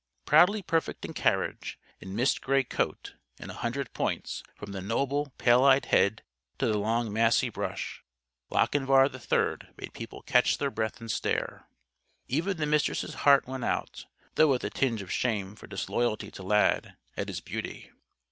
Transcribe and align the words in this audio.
Proudly 0.25 0.63
perfect 0.63 1.05
in 1.05 1.13
carriage, 1.13 1.77
in 1.99 2.15
mist 2.15 2.41
gray 2.41 2.63
coat, 2.63 3.13
in 3.37 3.51
a 3.51 3.53
hundred 3.53 3.93
points 3.93 4.41
from 4.55 4.71
the 4.71 4.81
noble 4.81 5.29
pale 5.37 5.63
eyed 5.63 5.85
head 5.85 6.23
to 6.57 6.65
the 6.65 6.79
long 6.79 7.13
massy 7.13 7.49
brush 7.49 8.03
Lochinvar 8.49 9.05
III 9.13 9.69
made 9.77 9.93
people 9.93 10.23
catch 10.23 10.57
their 10.57 10.71
breath 10.71 10.99
and 10.99 11.11
stare. 11.11 11.67
Even 12.27 12.57
the 12.57 12.65
Mistress' 12.65 13.13
heart 13.13 13.45
went 13.45 13.63
out 13.63 14.07
though 14.33 14.47
with 14.47 14.63
a 14.63 14.71
tinge 14.71 15.03
of 15.03 15.11
shame 15.11 15.55
for 15.55 15.67
disloyalty 15.67 16.31
to 16.31 16.41
Lad 16.41 16.97
at 17.15 17.27
his 17.27 17.39
beauty. 17.39 17.91